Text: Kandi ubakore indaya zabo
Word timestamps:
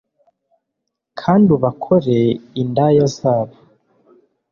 Kandi 1.19 1.47
ubakore 1.57 2.17
indaya 2.61 3.05
zabo 3.17 3.55